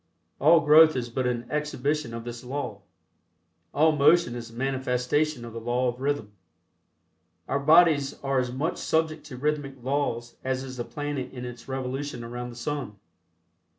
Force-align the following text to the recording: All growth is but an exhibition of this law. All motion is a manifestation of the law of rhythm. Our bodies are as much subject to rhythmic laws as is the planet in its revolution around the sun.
All 0.39 0.61
growth 0.61 0.95
is 0.95 1.11
but 1.11 1.27
an 1.27 1.45
exhibition 1.51 2.11
of 2.15 2.23
this 2.23 2.43
law. 2.43 2.81
All 3.71 3.91
motion 3.91 4.33
is 4.33 4.49
a 4.49 4.53
manifestation 4.55 5.45
of 5.45 5.53
the 5.53 5.59
law 5.61 5.89
of 5.89 6.01
rhythm. 6.01 6.31
Our 7.47 7.59
bodies 7.59 8.15
are 8.23 8.39
as 8.39 8.51
much 8.51 8.77
subject 8.79 9.23
to 9.27 9.37
rhythmic 9.37 9.75
laws 9.83 10.37
as 10.43 10.63
is 10.63 10.77
the 10.77 10.85
planet 10.85 11.31
in 11.31 11.45
its 11.45 11.67
revolution 11.67 12.23
around 12.23 12.49
the 12.49 12.55
sun. 12.55 12.95